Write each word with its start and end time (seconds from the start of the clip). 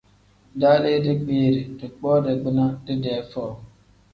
Daalii 0.61 1.01
dikpiiri, 1.03 1.61
dikpoo 1.81 2.17
dagbina 2.29 2.65
didee 2.89 3.19
foo. 3.31 3.51